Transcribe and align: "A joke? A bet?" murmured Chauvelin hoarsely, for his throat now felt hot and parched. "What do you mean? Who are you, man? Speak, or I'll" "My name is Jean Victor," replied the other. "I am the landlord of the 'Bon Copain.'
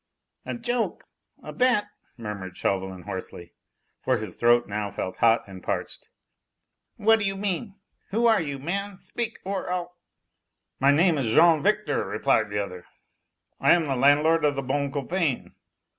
"A 0.47 0.55
joke? 0.55 1.03
A 1.43 1.53
bet?" 1.53 1.85
murmured 2.17 2.57
Chauvelin 2.57 3.03
hoarsely, 3.03 3.53
for 3.99 4.17
his 4.17 4.33
throat 4.33 4.67
now 4.67 4.89
felt 4.89 5.17
hot 5.17 5.43
and 5.47 5.61
parched. 5.61 6.09
"What 6.97 7.19
do 7.19 7.25
you 7.25 7.35
mean? 7.35 7.75
Who 8.09 8.25
are 8.25 8.41
you, 8.41 8.57
man? 8.57 8.97
Speak, 8.97 9.37
or 9.45 9.71
I'll" 9.71 9.95
"My 10.81 10.89
name 10.91 11.19
is 11.19 11.29
Jean 11.29 11.61
Victor," 11.61 12.03
replied 12.03 12.49
the 12.49 12.57
other. 12.57 12.87
"I 13.59 13.73
am 13.73 13.85
the 13.85 13.95
landlord 13.95 14.43
of 14.43 14.55
the 14.55 14.63
'Bon 14.63 14.91
Copain.' 14.91 15.53